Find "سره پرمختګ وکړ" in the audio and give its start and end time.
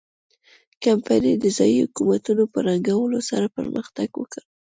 3.29-4.41